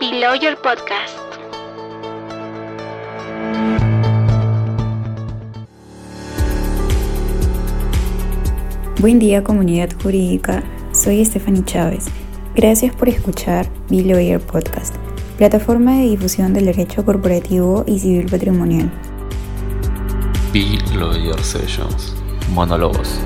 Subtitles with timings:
[0.00, 1.18] Below Your Podcast.
[9.00, 12.06] Buen día comunidad jurídica, soy Stephanie Chávez.
[12.54, 14.94] Gracias por escuchar Below Your Podcast,
[15.36, 18.92] plataforma de difusión del derecho corporativo y civil patrimonial.
[20.52, 22.14] Below Your Sessions,
[22.52, 23.18] monólogos.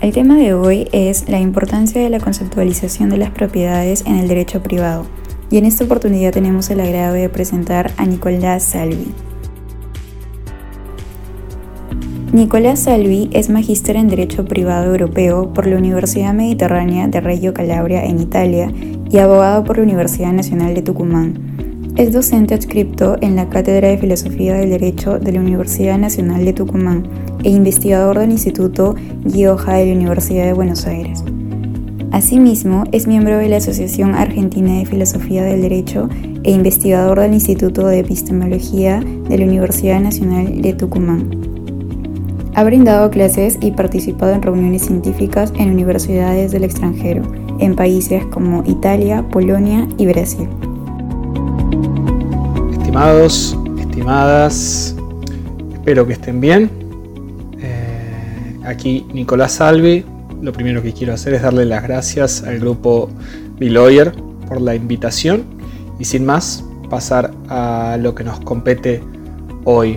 [0.00, 4.28] El tema de hoy es la importancia de la conceptualización de las propiedades en el
[4.28, 5.04] derecho privado.
[5.50, 9.12] Y en esta oportunidad tenemos el agrado de presentar a Nicolás Salvi.
[12.32, 18.02] Nicolás Salvi es magíster en Derecho Privado Europeo por la Universidad Mediterránea de Reggio Calabria
[18.06, 18.72] en Italia
[19.10, 21.49] y abogado por la Universidad Nacional de Tucumán.
[22.00, 26.54] Es docente adscripto en la Cátedra de Filosofía del Derecho de la Universidad Nacional de
[26.54, 27.06] Tucumán
[27.44, 31.22] e investigador del Instituto Guioja de la Universidad de Buenos Aires.
[32.10, 36.08] Asimismo, es miembro de la Asociación Argentina de Filosofía del Derecho
[36.42, 41.28] e investigador del Instituto de Epistemología de la Universidad Nacional de Tucumán.
[42.54, 48.64] Ha brindado clases y participado en reuniones científicas en universidades del extranjero, en países como
[48.64, 50.48] Italia, Polonia y Brasil.
[52.90, 54.96] Estimados, estimadas,
[55.74, 56.68] espero que estén bien.
[57.60, 60.04] Eh, aquí Nicolás Salvi.
[60.42, 63.08] Lo primero que quiero hacer es darle las gracias al grupo
[63.60, 64.12] Lawyer
[64.48, 65.44] por la invitación
[66.00, 69.00] y sin más pasar a lo que nos compete
[69.62, 69.96] hoy.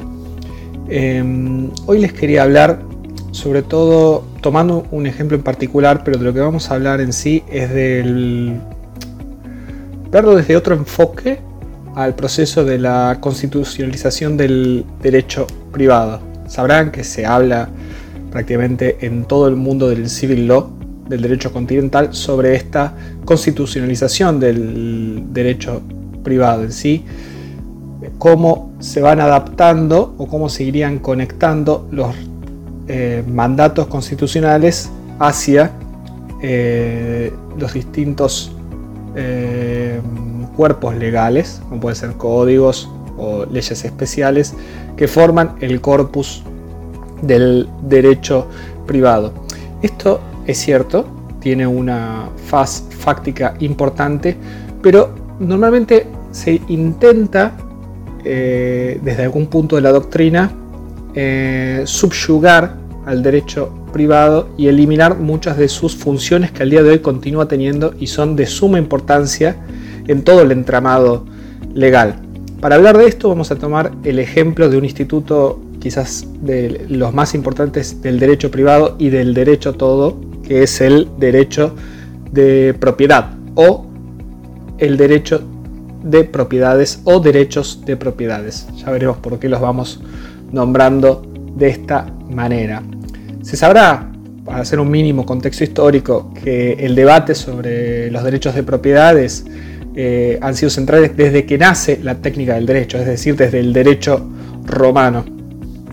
[0.87, 2.79] Em, hoy les quería hablar
[3.31, 7.11] sobre todo tomando un ejemplo en particular, pero de lo que vamos a hablar en
[7.11, 8.61] sí es del
[10.11, 11.39] verlo desde otro enfoque
[11.95, 16.19] al proceso de la constitucionalización del derecho privado.
[16.47, 17.69] Sabrán que se habla
[18.31, 20.69] prácticamente en todo el mundo del civil law,
[21.07, 22.93] del derecho continental, sobre esta
[23.25, 25.81] constitucionalización del derecho
[26.23, 27.03] privado en sí,
[28.17, 32.15] cómo se van adaptando o cómo se irían conectando los
[32.87, 34.89] eh, mandatos constitucionales
[35.19, 35.71] hacia
[36.41, 38.51] eh, los distintos
[39.15, 39.52] eh,
[40.55, 44.53] cuerpos legales, como pueden ser códigos o leyes especiales,
[44.95, 46.43] que forman el corpus
[47.21, 48.47] del derecho
[48.85, 49.33] privado.
[49.81, 51.05] Esto es cierto,
[51.39, 54.37] tiene una faz fáctica importante,
[54.81, 57.53] pero normalmente se intenta
[58.23, 60.51] eh, desde algún punto de la doctrina
[61.13, 66.91] eh, subyugar al derecho privado y eliminar muchas de sus funciones que al día de
[66.91, 69.57] hoy continúa teniendo y son de suma importancia
[70.07, 71.25] en todo el entramado
[71.73, 72.15] legal.
[72.59, 77.13] Para hablar de esto vamos a tomar el ejemplo de un instituto quizás de los
[77.13, 81.75] más importantes del derecho privado y del derecho todo, que es el derecho
[82.31, 83.85] de propiedad o
[84.77, 85.43] el derecho
[86.03, 88.67] de propiedades o derechos de propiedades.
[88.77, 90.01] Ya veremos por qué los vamos
[90.51, 91.25] nombrando
[91.55, 92.81] de esta manera.
[93.41, 94.09] Se sabrá,
[94.45, 99.45] para hacer un mínimo contexto histórico, que el debate sobre los derechos de propiedades
[99.95, 103.73] eh, han sido centrales desde que nace la técnica del derecho, es decir, desde el
[103.73, 104.25] derecho
[104.65, 105.23] romano,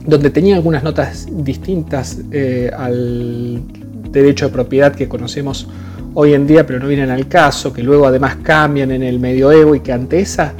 [0.06, 3.62] donde tenía algunas notas distintas eh, al
[4.10, 5.68] derecho de propiedad que conocemos
[6.14, 9.74] hoy en día, pero no vienen al caso, que luego además cambian en el medioevo
[9.74, 10.54] y que ante esa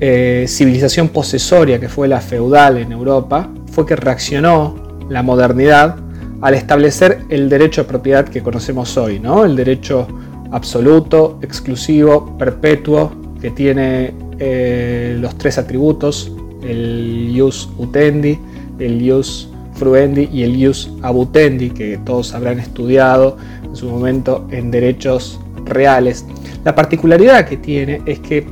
[0.00, 4.76] eh, civilización posesoria que fue la feudal en Europa, fue que reaccionó
[5.08, 5.96] la modernidad
[6.40, 9.44] al establecer el derecho de propiedad que conocemos hoy, ¿no?
[9.44, 10.08] el derecho
[10.52, 16.30] absoluto, exclusivo, perpetuo, que tiene eh, los tres atributos,
[16.62, 18.38] el ius utendi,
[18.78, 24.70] el ius fruendi y el ius abutendi, que todos habrán estudiado en su momento en
[24.70, 26.24] derechos reales.
[26.64, 28.46] La particularidad que tiene es que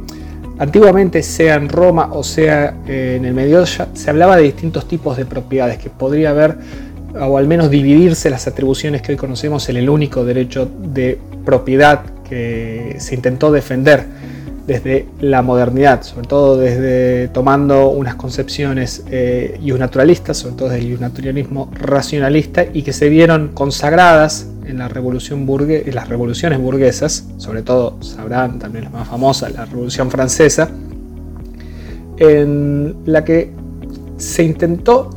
[0.58, 5.16] antiguamente, sea en Roma o sea eh, en el Medio, se hablaba de distintos tipos
[5.16, 6.56] de propiedades, que podría haber
[7.18, 12.02] o al menos dividirse las atribuciones que hoy conocemos en el único derecho de propiedad
[12.28, 14.04] que se intentó defender
[14.66, 19.58] desde la modernidad, sobre todo desde tomando unas concepciones eh,
[20.32, 25.88] sobre todo desde el naturalismo racionalista, y que se vieron consagradas en, la revolución burgue,
[25.88, 30.70] en las revoluciones burguesas, sobre todo sabrán también la más famosa, la Revolución Francesa,
[32.18, 33.50] en la que
[34.18, 35.10] se intentó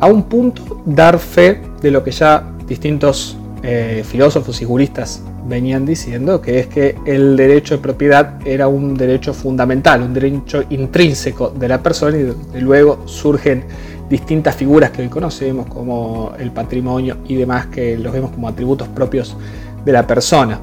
[0.00, 5.86] a un punto dar fe de lo que ya distintos eh, filósofos y juristas venían
[5.86, 11.50] diciendo, que es que el derecho de propiedad era un derecho fundamental, un derecho intrínseco
[11.50, 13.64] de la persona y luego surgen
[14.08, 18.88] distintas figuras que hoy conocemos como el patrimonio y demás que los vemos como atributos
[18.88, 19.36] propios
[19.84, 20.60] de la persona.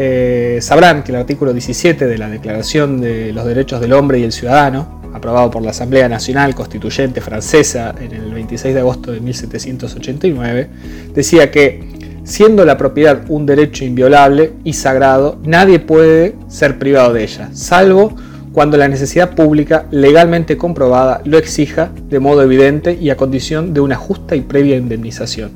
[0.00, 4.22] eh, sabrán que el artículo 17 de la Declaración de los Derechos del Hombre y
[4.22, 9.20] el Ciudadano, aprobado por la Asamblea Nacional Constituyente Francesa en el 26 de agosto de
[9.20, 10.68] 1789,
[11.14, 17.24] decía que, siendo la propiedad un derecho inviolable y sagrado, nadie puede ser privado de
[17.24, 18.14] ella, salvo
[18.52, 23.80] cuando la necesidad pública legalmente comprobada lo exija de modo evidente y a condición de
[23.80, 25.52] una justa y previa indemnización.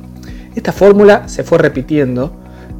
[0.54, 2.32] Esta fórmula se fue repitiendo,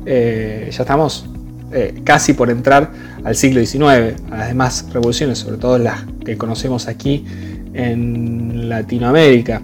[0.07, 1.27] eh, ya estamos
[1.73, 2.91] eh, casi por entrar
[3.25, 7.25] al siglo XIX, a las demás revoluciones, sobre todo las que conocemos aquí
[7.75, 9.63] en Latinoamérica.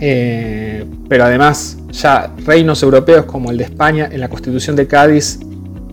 [0.00, 5.38] Eh, pero además ya reinos europeos como el de España en la Constitución de Cádiz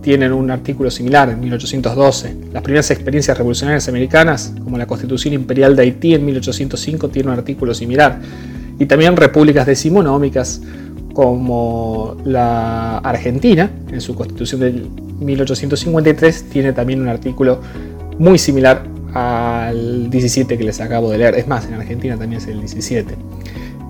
[0.02, 2.36] tienen un artículo similar en 1812.
[2.52, 7.38] Las primeras experiencias revolucionarias americanas, como la Constitución Imperial de Haití en 1805, tiene un
[7.38, 8.18] artículo similar.
[8.78, 10.60] Y también repúblicas decimonómicas
[11.14, 14.72] como la Argentina, en su Constitución de
[15.20, 17.60] 1853, tiene también un artículo
[18.18, 18.82] muy similar
[19.14, 21.34] al 17 que les acabo de leer.
[21.36, 23.16] Es más, en Argentina también es el 17.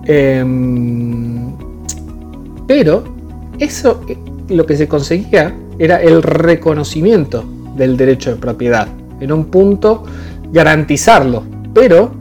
[0.05, 1.53] Em,
[2.67, 3.03] pero
[3.59, 4.17] eso eh,
[4.49, 7.43] lo que se conseguía era el reconocimiento
[7.75, 8.87] del derecho de propiedad.
[9.19, 10.03] En un punto
[10.51, 11.43] garantizarlo,
[11.73, 12.11] pero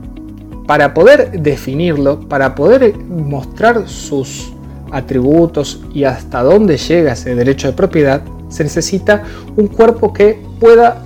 [0.66, 4.52] para poder definirlo, para poder mostrar sus
[4.90, 9.25] atributos y hasta dónde llega ese derecho de propiedad, se necesita
[9.56, 11.02] un cuerpo que pueda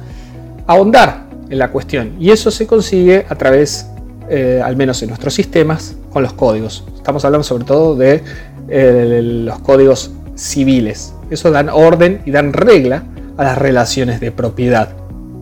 [0.66, 2.14] ahondar en la cuestión.
[2.18, 3.86] Y eso se consigue a través,
[4.28, 6.84] eh, al menos en nuestros sistemas, con los códigos.
[6.96, 8.22] Estamos hablando sobre todo de
[8.68, 11.14] eh, los códigos civiles.
[11.30, 13.04] Eso dan orden y dan regla
[13.36, 14.94] a las relaciones de propiedad,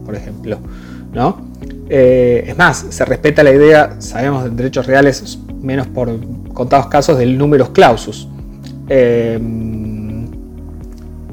[0.05, 0.59] por ejemplo.
[1.13, 1.47] ¿no?
[1.89, 6.11] Eh, es más, se respeta la idea, sabemos de derechos reales, menos por
[6.53, 8.29] contados casos, del numerus clausus.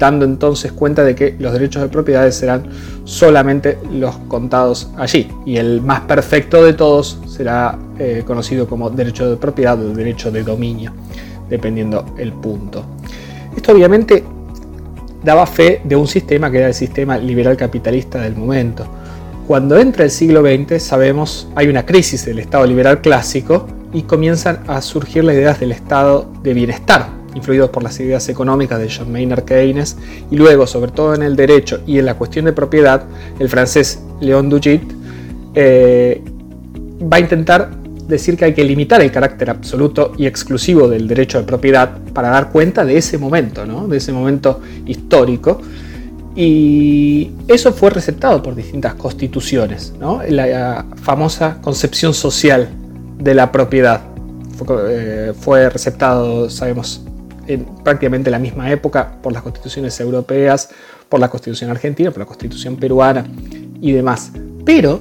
[0.02, 2.64] Dando entonces cuenta de que los derechos de propiedad serán
[3.04, 5.30] solamente los contados allí.
[5.46, 10.32] Y el más perfecto de todos será eh, conocido como derecho de propiedad o derecho
[10.32, 10.90] de dominio,
[11.48, 12.84] dependiendo el punto.
[13.56, 14.24] Esto obviamente
[15.22, 18.84] daba fe de un sistema que era el sistema liberal capitalista del momento.
[19.46, 24.64] Cuando entra el siglo XX, sabemos, hay una crisis del Estado liberal clásico y comienzan
[24.66, 29.10] a surgir las ideas del Estado de bienestar, influidos por las ideas económicas de John
[29.12, 29.96] Maynard Keynes,
[30.30, 33.04] y luego, sobre todo en el derecho y en la cuestión de propiedad,
[33.38, 34.82] el francés Léon Dugit
[35.54, 36.22] eh,
[37.10, 37.70] va a intentar
[38.06, 42.28] decir que hay que limitar el carácter absoluto y exclusivo del derecho de propiedad para
[42.28, 45.60] dar cuenta de ese momento, de ese momento histórico.
[46.34, 49.92] Y eso fue receptado por distintas constituciones,
[50.28, 52.70] la famosa concepción social
[53.18, 54.02] de la propiedad.
[54.56, 57.02] Fue, eh, receptado, sabemos,
[57.46, 60.70] en prácticamente la misma época por las constituciones europeas,
[61.08, 63.24] por la constitución argentina, por la constitución peruana
[63.80, 64.32] y demás.
[64.64, 65.00] Pero,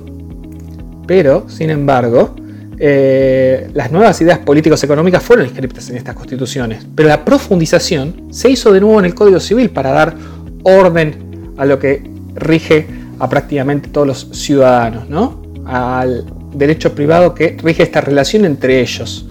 [1.07, 2.35] pero, sin embargo,
[2.77, 8.49] eh, las nuevas ideas políticos económicas fueron inscritas en estas constituciones, pero la profundización se
[8.49, 10.15] hizo de nuevo en el Código Civil para dar
[10.63, 12.03] orden a lo que
[12.33, 12.87] rige
[13.19, 15.41] a prácticamente todos los ciudadanos, ¿no?
[15.65, 19.27] al derecho privado que rige esta relación entre ellos.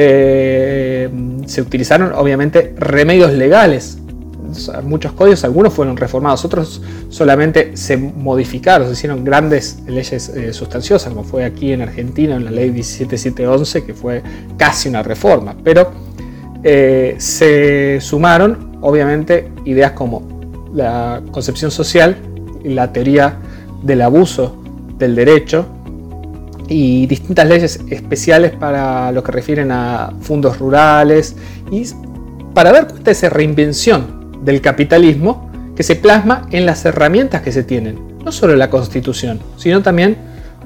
[0.00, 1.10] Eh,
[1.46, 3.98] se utilizaron obviamente remedios legales.
[4.84, 11.12] Muchos códigos, algunos fueron reformados, otros solamente se modificaron, se hicieron grandes leyes eh, sustanciosas,
[11.12, 14.22] como fue aquí en Argentina en la ley 17711, que fue
[14.56, 15.90] casi una reforma, pero
[16.62, 20.22] eh, se sumaron obviamente ideas como
[20.72, 22.16] la concepción social,
[22.62, 23.36] la teoría
[23.82, 24.62] del abuso
[24.96, 25.66] del derecho
[26.68, 31.34] y distintas leyes especiales para lo que refieren a fondos rurales
[31.70, 31.84] y
[32.54, 37.52] para dar cuenta de esa reinvención del capitalismo que se plasma en las herramientas que
[37.52, 38.18] se tienen.
[38.24, 40.16] No solo la constitución, sino también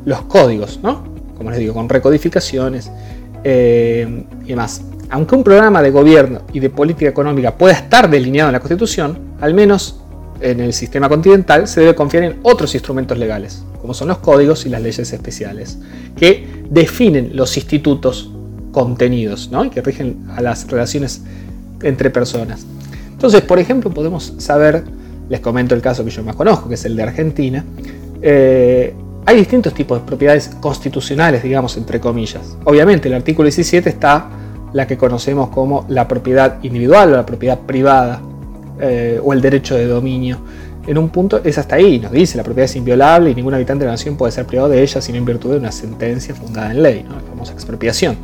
[0.04, 1.04] los códigos, ¿no?
[1.36, 2.90] Como les digo, con recodificaciones
[3.44, 4.82] eh, y demás.
[5.10, 9.18] Aunque un programa de gobierno y de política económica pueda estar delineado en la constitución,
[9.40, 10.01] al menos
[10.42, 14.66] en el sistema continental se debe confiar en otros instrumentos legales, como son los códigos
[14.66, 15.78] y las leyes especiales,
[16.16, 18.30] que definen los institutos
[18.72, 19.64] contenidos ¿no?
[19.64, 21.22] y que rigen a las relaciones
[21.82, 22.66] entre personas.
[23.10, 24.84] Entonces, por ejemplo, podemos saber,
[25.28, 27.64] les comento el caso que yo más conozco, que es el de Argentina,
[28.20, 28.94] eh,
[29.24, 32.56] hay distintos tipos de propiedades constitucionales, digamos, entre comillas.
[32.64, 34.28] Obviamente, el artículo 17 está
[34.72, 38.20] la que conocemos como la propiedad individual o la propiedad privada
[38.82, 40.40] eh, o el derecho de dominio.
[40.86, 43.84] En un punto es hasta ahí, nos dice la propiedad es inviolable y ningún habitante
[43.84, 46.72] de la nación puede ser privado de ella sino en virtud de una sentencia fundada
[46.72, 48.16] en ley, la famosa expropiación.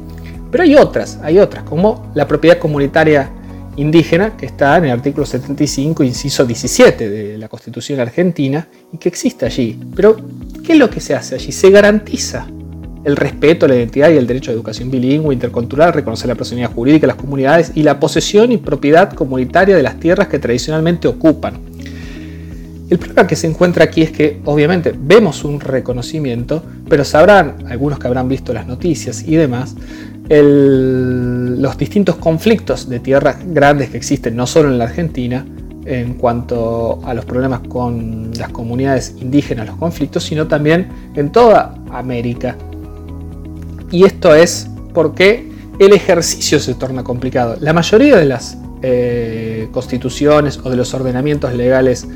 [0.50, 3.30] Pero hay otras, hay otras, como la propiedad comunitaria
[3.76, 9.08] indígena que está en el artículo 75, inciso 17 de la Constitución argentina y que
[9.08, 9.78] existe allí.
[9.94, 10.16] Pero,
[10.64, 11.52] ¿qué es lo que se hace allí?
[11.52, 12.48] Se garantiza
[13.04, 17.02] el respeto, la identidad y el derecho a educación bilingüe, intercultural, reconocer la personalidad jurídica
[17.02, 21.54] de las comunidades y la posesión y propiedad comunitaria de las tierras que tradicionalmente ocupan.
[22.90, 27.98] El problema que se encuentra aquí es que obviamente vemos un reconocimiento, pero sabrán, algunos
[27.98, 29.74] que habrán visto las noticias y demás,
[30.30, 35.44] los distintos conflictos de tierras grandes que existen no solo en la Argentina,
[35.84, 41.74] en cuanto a los problemas con las comunidades indígenas, los conflictos, sino también en toda
[41.90, 42.56] América.
[43.90, 47.56] Y esto es porque el ejercicio se torna complicado.
[47.60, 52.06] La mayoría de las eh, constituciones o de los ordenamientos legales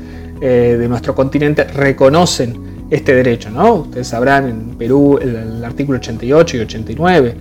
[0.41, 3.49] eh, de nuestro continente reconocen este derecho.
[3.49, 3.75] ¿no?
[3.75, 7.35] Ustedes sabrán en Perú el, artículo 88 y 89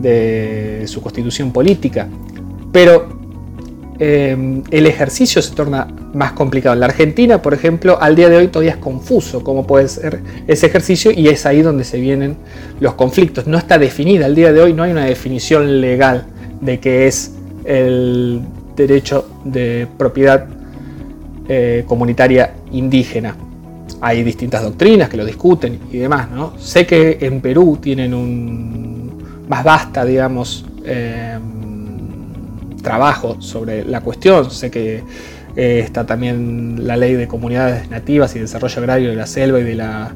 [0.00, 2.08] de su constitución política.
[2.70, 3.20] Pero
[3.98, 6.74] eh, el ejercicio se torna más complicado.
[6.74, 10.20] En la Argentina, por ejemplo, al día de hoy todavía es confuso cómo puede ser
[10.46, 12.36] ese ejercicio y es ahí donde se vienen
[12.80, 13.46] los conflictos.
[13.46, 16.26] No está definida, al día de hoy no hay una definición legal
[16.60, 18.42] de qué es el
[18.76, 20.46] derecho de propiedad
[21.48, 23.36] eh, comunitaria indígena.
[24.00, 26.58] Hay distintas doctrinas que lo discuten y demás, ¿no?
[26.58, 28.92] Sé que en Perú tienen un
[29.48, 31.42] más vasta, digamos, em,
[32.82, 34.50] trabajo sobre la cuestión.
[34.50, 35.02] Sé que
[35.56, 39.64] eh, está también la ley de comunidades nativas y desarrollo agrario de la selva y
[39.64, 40.12] de la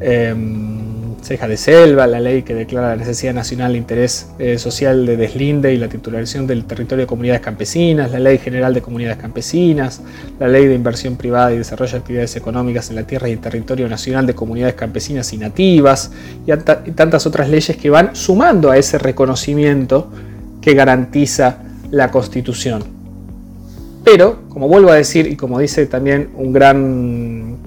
[0.00, 0.78] em,
[1.22, 5.16] ceja de selva, la ley que declara la necesidad nacional de interés eh, social de
[5.16, 10.00] deslinde y la titularización del territorio de comunidades campesinas, la ley general de comunidades campesinas,
[10.38, 13.40] la ley de inversión privada y desarrollo de actividades económicas en la tierra y el
[13.40, 16.12] territorio nacional de comunidades campesinas y nativas,
[16.46, 20.10] y, y tantas otras leyes que van sumando a ese reconocimiento
[20.60, 21.58] que garantiza
[21.90, 22.97] la Constitución.
[24.10, 27.58] Pero, como vuelvo a decir, y como dice también un gran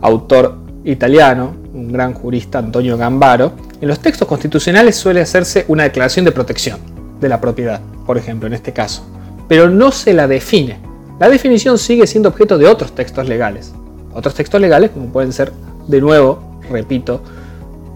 [0.00, 0.54] autor
[0.84, 6.30] italiano, un gran jurista Antonio Gambaro, en los textos constitucionales suele hacerse una declaración de
[6.30, 6.78] protección
[7.20, 9.04] de la propiedad, por ejemplo, en este caso,
[9.48, 10.78] pero no se la define.
[11.18, 13.72] La definición sigue siendo objeto de otros textos legales.
[14.14, 15.52] Otros textos legales como pueden ser,
[15.88, 17.22] de nuevo, repito,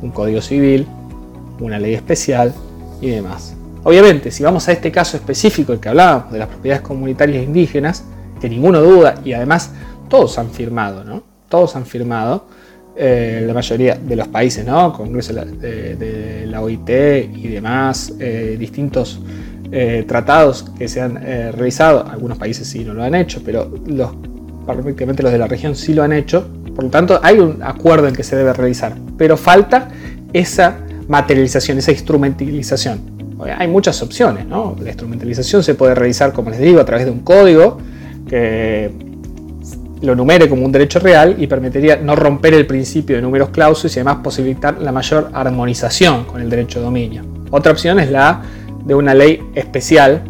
[0.02, 0.88] un código civil,
[1.60, 2.52] una ley especial
[3.00, 3.54] y demás.
[3.82, 8.04] Obviamente, si vamos a este caso específico, el que hablábamos de las propiedades comunitarias indígenas,
[8.40, 9.72] que ninguno duda y además
[10.08, 11.22] todos han firmado, ¿no?
[11.48, 12.46] Todos han firmado
[12.96, 14.92] eh, la mayoría de los países, ¿no?
[14.92, 16.90] Congreso de, la OIT
[17.34, 19.20] y demás, eh, distintos
[19.72, 24.10] eh, tratados que se han realizado, algunos países sí no lo han hecho, pero los,
[24.66, 28.08] prácticamente los de la región sí lo han hecho, por lo tanto hay un acuerdo
[28.08, 29.88] en que se debe realizar, pero falta
[30.32, 33.19] esa materialización, esa instrumentalización.
[33.44, 34.76] Hay muchas opciones, ¿no?
[34.80, 37.78] La instrumentalización se puede realizar, como les digo, a través de un código
[38.28, 38.90] que
[40.02, 43.94] lo numere como un derecho real y permitiría no romper el principio de números clausos
[43.94, 47.24] y además posibilitar la mayor armonización con el derecho de dominio.
[47.50, 48.42] Otra opción es la
[48.84, 50.22] de una ley especial,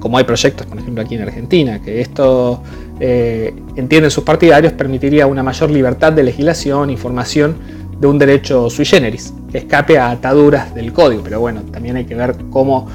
[0.00, 2.62] como hay proyectos, por ejemplo, aquí en Argentina, que esto
[3.00, 7.56] eh, entienden sus partidarios, permitiría una mayor libertad de legislación y formación
[8.00, 11.22] de un derecho sui generis, que escape a ataduras del código.
[11.22, 12.88] Pero bueno, también hay que ver cómo,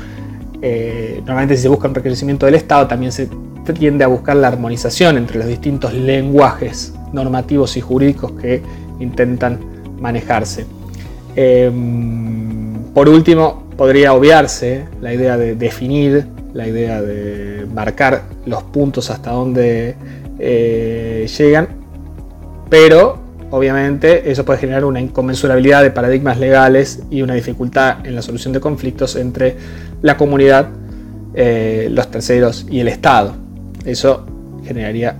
[0.61, 3.29] eh, normalmente si se busca un reconocimiento del Estado, también se
[3.77, 8.61] tiende a buscar la armonización entre los distintos lenguajes normativos y jurídicos que
[8.99, 9.59] intentan
[9.99, 10.65] manejarse.
[11.35, 19.09] Em, por último, podría obviarse la idea de definir, la idea de marcar los puntos
[19.09, 19.95] hasta donde
[20.39, 21.69] eh, llegan,
[22.69, 23.19] pero
[23.51, 28.53] obviamente eso puede generar una inconmensurabilidad de paradigmas legales y una dificultad en la solución
[28.53, 29.55] de conflictos entre
[30.01, 30.69] la comunidad,
[31.33, 33.35] eh, los terceros y el Estado.
[33.85, 34.25] Eso
[34.65, 35.15] generaría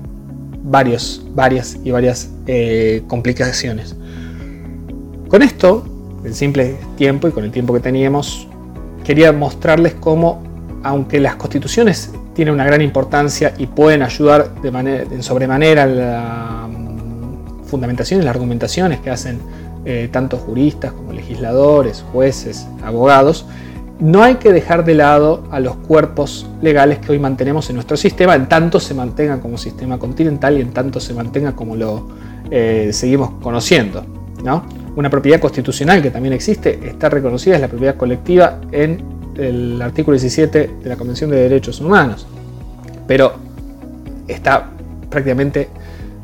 [0.64, 3.96] varios, varias y varias eh, complicaciones.
[5.28, 5.86] Con esto,
[6.24, 8.48] el simple tiempo y con el tiempo que teníamos,
[9.04, 10.44] quería mostrarles cómo,
[10.84, 16.61] aunque las constituciones tienen una gran importancia y pueden ayudar de manera, en sobremanera la
[17.72, 19.40] fundamentación y las argumentaciones que hacen
[19.86, 23.48] eh, tanto juristas como legisladores, jueces, abogados,
[24.00, 27.96] no hay que dejar de lado a los cuerpos legales que hoy mantenemos en nuestro
[27.98, 32.10] sistema, en tanto se mantenga como sistema continental y en tanto se mantenga como lo
[32.50, 34.04] eh, seguimos conociendo.
[34.44, 34.66] ¿no?
[34.96, 39.04] Una propiedad constitucional que también existe está reconocida, es la propiedad colectiva en
[39.36, 42.28] el artículo 17 de la Convención de Derechos Humanos,
[43.08, 43.34] pero
[44.28, 44.70] está
[45.10, 45.70] prácticamente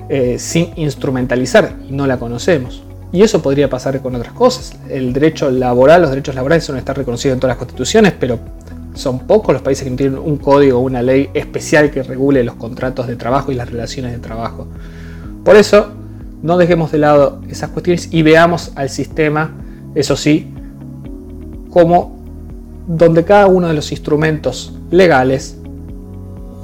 [0.10, 2.84] eh, sin instrumentalizar y no la conocemos.
[3.12, 4.78] Y eso podría pasar con otras cosas.
[4.90, 8.40] El derecho laboral, los derechos laborales son estar reconocidos en todas las constituciones, pero
[8.94, 12.44] son pocos los países que no tienen un código o una ley especial que regule
[12.44, 14.68] los contratos de trabajo y las relaciones de trabajo.
[15.44, 15.92] Por eso,
[16.42, 19.52] no dejemos de lado esas cuestiones y veamos al sistema,
[19.96, 20.52] eso sí,
[21.70, 22.18] como
[22.88, 25.58] donde cada uno de los instrumentos legales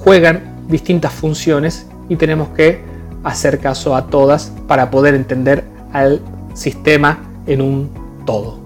[0.03, 2.92] juegan distintas funciones y tenemos que
[3.23, 6.21] hacer caso a todas para poder entender al
[6.53, 7.89] sistema en un
[8.25, 8.59] todo.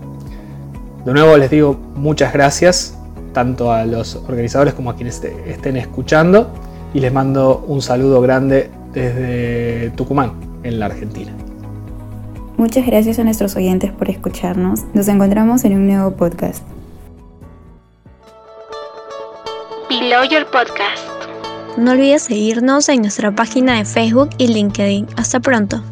[1.06, 2.98] De nuevo les digo muchas gracias
[3.34, 6.50] tanto a los organizadores como a quienes estén escuchando
[6.94, 10.34] y les mando un saludo grande desde Tucumán,
[10.64, 11.32] en la Argentina.
[12.58, 14.82] Muchas gracias a nuestros oyentes por escucharnos.
[14.94, 16.64] Nos encontramos en un nuevo podcast.
[19.90, 21.07] Below Your Podcast.
[21.78, 25.08] No olvides seguirnos en nuestra página de Facebook y LinkedIn.
[25.16, 25.84] Hasta pronto.